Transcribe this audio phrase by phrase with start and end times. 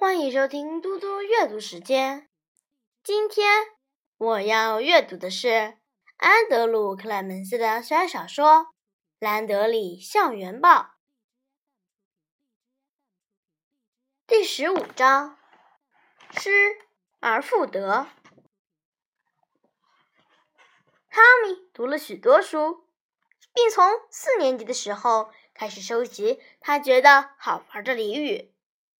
[0.00, 2.26] 欢迎收听嘟嘟阅读时间。
[3.02, 3.66] 今天
[4.16, 5.76] 我要阅读的是
[6.16, 8.46] 安德鲁·克莱门斯的小说
[9.18, 10.70] 《兰德里校园报》
[14.26, 15.36] 第十五章：
[16.30, 16.50] 失
[17.18, 18.08] 而复得。
[21.10, 22.86] 汤米读了许多书，
[23.52, 28.54] 并从四年级的时候开始收集他觉得好玩的俚语，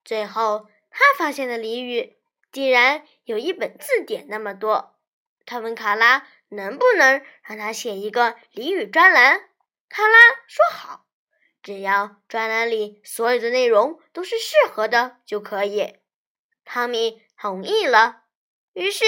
[0.05, 0.69] 最后。
[0.91, 2.19] 他发现的俚语
[2.53, 4.99] 竟然有一本字典那么多。
[5.47, 9.49] 他问卡拉能不能让他写一个俚语专栏。
[9.89, 11.07] 卡拉说好，
[11.63, 15.97] 只要专栏里所有的内容都是适合的就可以。
[16.65, 18.23] 汤米同意了，
[18.73, 19.05] 于是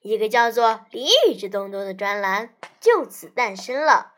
[0.00, 4.14] 一个叫做《俚语之东东》的专栏就此诞生了。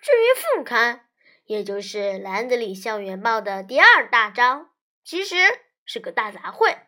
[0.00, 1.08] 至于副刊，
[1.44, 4.69] 也就是《兰德里校园报》的第二大章。
[5.04, 5.36] 其实
[5.84, 6.78] 是个大杂烩。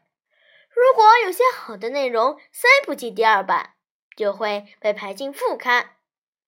[0.75, 3.75] 如果有些好的内容塞不进第二版，
[4.17, 5.97] 就会被排进副刊。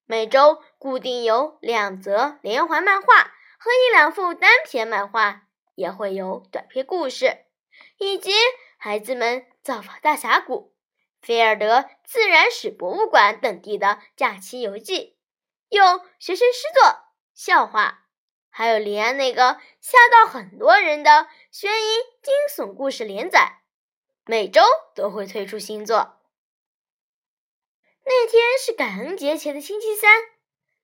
[0.06, 3.22] 每周固定有两则连环漫画
[3.58, 7.47] 和一两幅单篇漫画，也会有短篇故事，
[7.98, 8.33] 以及
[8.77, 10.74] 孩子们造访大峡谷、
[11.20, 15.19] 菲尔德自然史博物馆等地的假期游记，
[15.70, 16.98] 有学生诗作、
[17.34, 18.03] 笑话。
[18.56, 23.62] 还有李安那个吓到很多人的悬疑惊悚故事连载，
[24.24, 24.62] 每周
[24.94, 26.20] 都会推出新作。
[28.05, 30.08] 那天是感恩节前的星期三，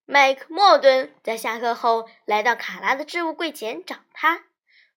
[0.04, 4.46] 麦克莫顿在下课后来到卡拉的置物柜前找他，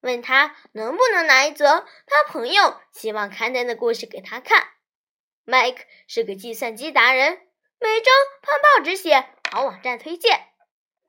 [0.02, 4.70] 问他能不能拿一则他朋友希望刊登的故事给他看。
[5.44, 7.34] 麦克是个计算机达人，
[7.80, 8.10] 每周
[8.42, 10.48] 看报纸写好网站推荐，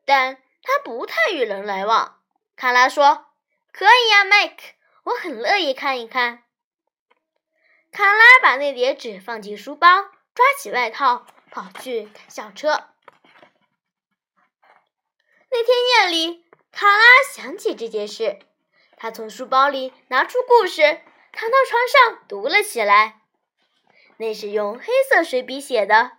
[0.04, 0.42] 但。
[0.64, 2.22] 他不太与人来往，
[2.56, 3.26] 卡拉说
[3.70, 4.72] ：“可以呀，Mike，
[5.04, 6.42] 我很乐意看一看。”
[7.92, 9.86] 卡拉把那叠纸放进书包，
[10.34, 12.88] 抓起外套，跑去赶校车。
[15.50, 18.40] 那天夜里，卡拉想起这件事，
[18.96, 20.82] 他从书包里拿出故事，
[21.30, 23.20] 躺到床上读了起来。
[24.16, 26.12] 那是用黑色水笔写的，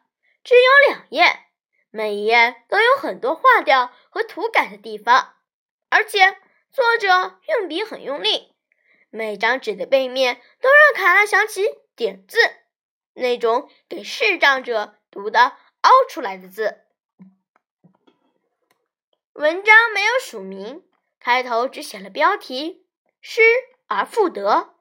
[0.44, 1.45] 只有两页。
[1.96, 5.36] 每一页都有很多划掉和涂改的地方，
[5.88, 6.38] 而且
[6.70, 8.54] 作者用笔很用力。
[9.10, 11.64] 每张纸的背面都让卡拉想起
[11.96, 12.38] 点字，
[13.14, 16.82] 那种给视障者读的凹出来的字。
[19.32, 20.84] 文章没有署名，
[21.22, 22.86] 开头只写了标题
[23.22, 23.42] “失
[23.88, 24.76] 而复得”。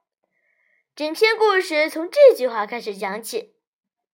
[0.97, 3.55] 整篇故事从这句话开始讲起：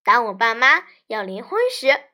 [0.04, 2.09] 当我爸妈要离婚时。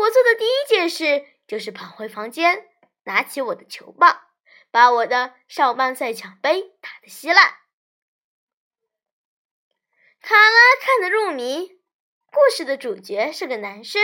[0.00, 2.66] 我做的第一件事就是跑回房间，
[3.04, 4.22] 拿起我的球棒，
[4.70, 7.58] 把我的少棒赛奖杯打得稀烂。
[10.22, 11.78] 卡拉看得入迷。
[12.32, 14.00] 故事的主角是个男生，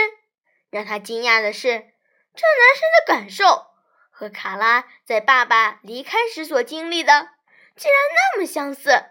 [0.69, 3.67] 让他惊讶的是，这男生的感受
[4.11, 7.29] 和卡拉在爸爸离开时所经历的
[7.75, 8.01] 竟然
[8.35, 9.05] 那么相似，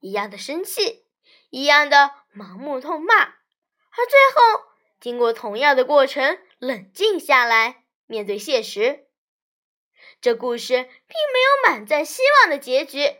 [0.00, 1.06] 一样的生气，
[1.50, 4.65] 一样的盲目痛骂，而最后。
[4.98, 9.06] 经过同样的过程，冷静下来，面对现实。
[10.20, 13.16] 这故事并没有满载希望的结局，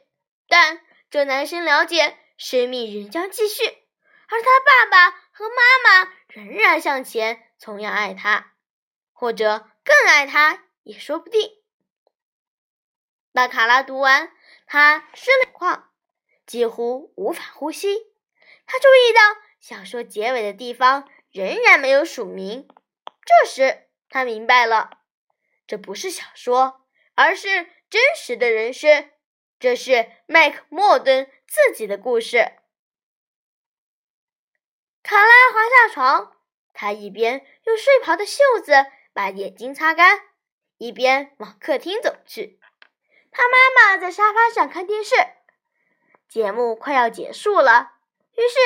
[0.48, 8.54] 但这男生了解生命仍将继续，而他爸爸和妈妈仍然向前，同样爱他，
[9.12, 11.50] 或者更爱他也说不定。
[13.32, 14.32] 当卡拉读完，
[14.66, 15.90] 他失了况，
[16.46, 17.98] 几乎无法呼吸。
[18.64, 19.20] 他注意到
[19.60, 21.08] 小说结尾的地方。
[21.36, 22.66] 仍然没有署名。
[23.26, 25.00] 这时，他明白了，
[25.66, 26.80] 这不是小说，
[27.14, 29.10] 而是真实的人生。
[29.58, 32.52] 这是麦克莫顿自己的故事。
[35.02, 36.36] 卡拉滑下床，
[36.72, 38.72] 他一边用睡袍的袖子
[39.12, 40.22] 把眼睛擦干，
[40.78, 42.58] 一边往客厅走去。
[43.30, 43.58] 他妈
[43.92, 45.14] 妈在沙发上看电视，
[46.30, 47.92] 节目快要结束了，
[48.36, 48.56] 于是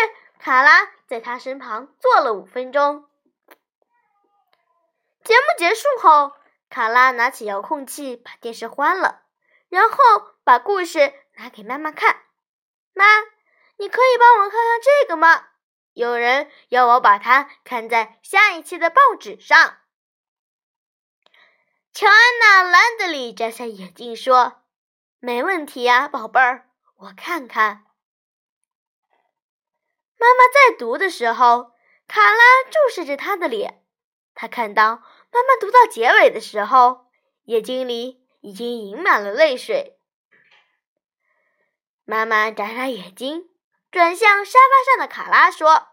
[0.41, 0.91] 卡拉。
[1.11, 3.11] 在他身旁坐了五分钟。
[5.25, 6.37] 节目结束后，
[6.69, 9.23] 卡拉拿起遥控器把电视关了，
[9.69, 9.97] 然后
[10.45, 12.23] 把故事拿给妈妈看。
[12.93, 13.05] 妈，
[13.79, 15.49] 你可以帮我看看这个吗？
[15.95, 19.79] 有人要我把它看在下一期的报纸上。
[21.93, 24.63] 乔安娜·兰德里摘下眼镜说
[25.19, 27.85] ：“没问题呀，宝贝儿，我看看。”
[30.21, 31.73] 妈妈在读的时候，
[32.07, 33.83] 卡拉注视着她的脸。
[34.35, 34.97] 她看到
[35.33, 37.07] 妈妈读到结尾的时候，
[37.45, 39.99] 眼睛里已经盈满了泪水。
[42.05, 43.49] 妈妈眨眨眼睛，
[43.91, 45.89] 转向沙发上的卡拉说：“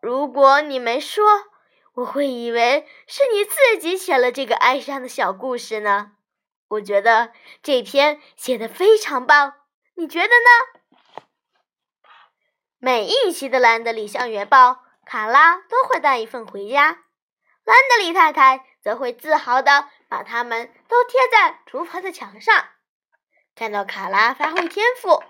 [0.00, 1.24] 如果你没说，
[1.96, 6.12] 我会以为是你自己写了这个哀伤的小故事呢。
[6.68, 9.52] 我觉得这篇写的非常棒，
[9.96, 10.80] 你觉得呢？”
[12.84, 14.72] 每一期的《兰德里向园报》，
[15.06, 16.84] 卡拉都会带一份回家。
[17.64, 22.68] 兰德里太太则会自豪地把它们都贴在厨房的墙上。
[23.54, 25.22] 看到卡拉发挥天赋，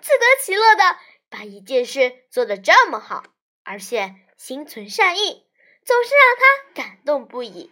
[0.00, 0.96] 自得其乐地
[1.28, 3.24] 把一件事做得这么好，
[3.62, 5.46] 而且心存善意，
[5.84, 7.70] 总是让他感动不已。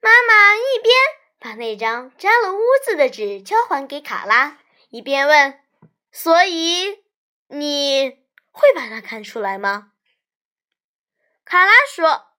[0.00, 0.94] 妈妈一边
[1.40, 4.58] 把那张沾了污渍的纸交还给卡拉，
[4.90, 5.58] 一边问
[6.12, 7.02] ：“所以
[7.48, 8.24] 你
[8.56, 9.92] 会把它看出来吗？”
[11.44, 12.32] 卡拉说。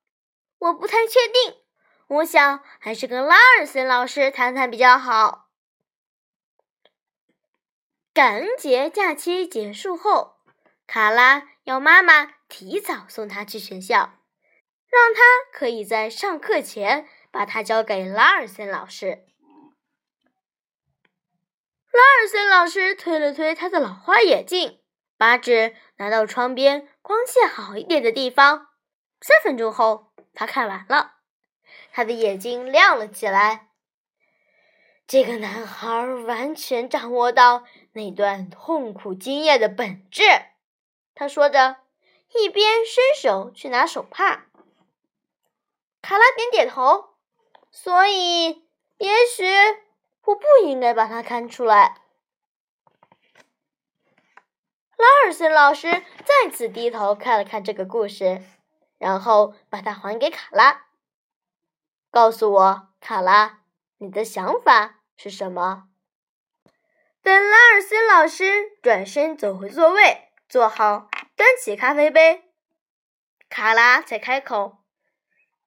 [0.60, 1.62] 我不太确定，
[2.08, 5.52] 我想还是跟拉尔森老师谈谈比较好。
[8.12, 10.40] 感恩节假期结束后，
[10.88, 14.20] 卡拉要妈妈提早送她去学校，
[14.90, 15.22] 让她
[15.54, 19.28] 可以在上课前把它交给拉尔森老师。
[21.92, 24.82] 拉尔森老师推了推他的老花眼镜，
[25.18, 28.70] 把纸拿到窗边光线好一点的地方。
[29.22, 30.08] 三分钟后。
[30.40, 31.14] 他看完了，
[31.92, 33.70] 他的眼睛亮了起来。
[35.08, 40.22] 这个男孩完全掌握到那段痛苦经验的本质。
[41.16, 41.78] 他说着，
[42.36, 44.46] 一边伸手去拿手帕。
[46.04, 47.16] 卡拉点点头，
[47.72, 48.68] 所以
[48.98, 49.44] 也许
[50.26, 52.04] 我不应该把它看出来。
[54.98, 58.44] 拉尔森老师再次低头看了看这个故事。
[59.00, 60.88] 然后把它还给卡拉。
[62.10, 63.60] 告诉我，卡拉，
[64.00, 65.84] 你的想法是什么？
[67.22, 72.46] 等拉尔森老师转身走回座位，坐好，端起咖啡杯，
[73.48, 74.80] 卡拉才开口：“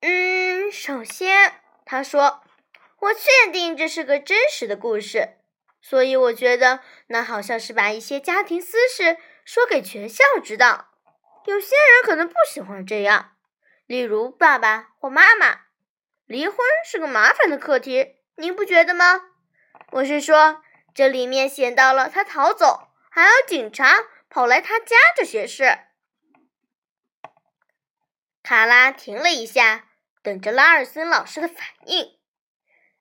[0.02, 2.42] 嗯，首先，他说，
[2.98, 5.36] 我确定这是个真实的故事，
[5.80, 10.88] 所以我觉得那好像是把一些家庭私事说给全校知道。”
[11.46, 13.32] 有些人可能不喜欢这样，
[13.86, 15.62] 例如爸爸或妈妈。
[16.26, 19.22] 离婚是个麻烦的课题，您不觉得吗？
[19.92, 20.62] 我是说，
[20.94, 25.78] 这里面写到了他逃走，还有警察跑来他家这些事。
[28.42, 29.88] 卡拉停了一下，
[30.22, 32.18] 等着拉尔森老师的反应。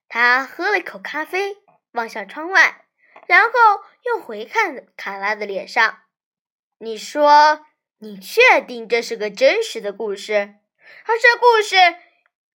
[0.07, 1.57] 他喝了一口咖啡，
[1.91, 2.85] 望向窗外，
[3.27, 3.51] 然后
[4.03, 6.03] 又回看卡拉的脸上。
[6.77, 7.65] 你说。
[8.01, 10.55] 你确定这是个真实的故事？
[11.03, 11.75] 而这故事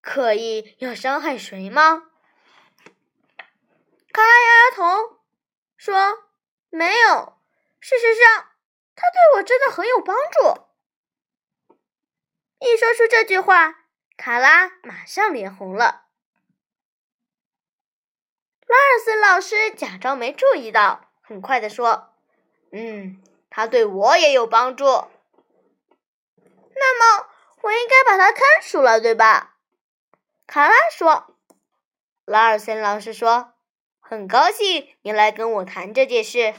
[0.01, 2.05] 可以要伤害谁吗？
[4.11, 5.19] 卡拉摇摇头，
[5.77, 6.31] 说
[6.73, 7.39] ：“没有。
[7.79, 8.53] 事实上，
[8.97, 10.67] 他对我真的很有帮助。”
[12.67, 13.85] 一说出这句话，
[14.17, 16.04] 卡拉马上脸红了。
[18.67, 22.11] 拉尔森老师假装没注意到，很快的说
[22.73, 24.85] ：“嗯，他对我也有帮助。”
[26.77, 27.27] 那么，
[27.63, 29.57] 我应该把它看出来，对吧？
[30.47, 31.27] 卡拉说。
[32.25, 33.53] 拉尔森老师说
[34.01, 36.55] ：“很高兴你来跟我谈这件事，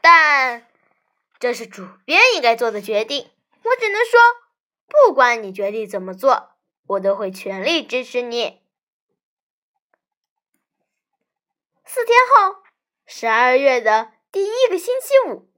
[0.00, 0.66] 但
[1.38, 3.30] 这是主编应该做的决定。
[3.62, 4.18] 我只能说，
[4.88, 6.52] 不管你决定怎么做，
[6.86, 8.59] 我都会全力支持你。”
[11.92, 12.62] 四天后，
[13.04, 15.50] 十二月的第一个星期五，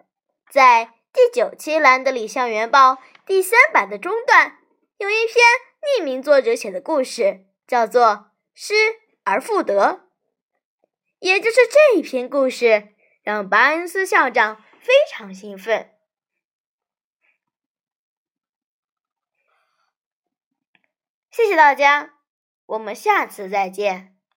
[0.50, 2.94] 在第九期《兰德里校园报》。
[3.26, 4.58] 第三版的中段
[4.96, 5.36] 有一篇
[5.82, 8.02] 匿名作者写的故事，叫做
[8.54, 8.72] 《失
[9.24, 9.84] 而复得》。
[11.18, 15.92] 也就是这一篇故事，让巴恩斯校长非常兴奋。
[21.30, 22.14] 谢谢大家，
[22.64, 24.11] 我们下次再见。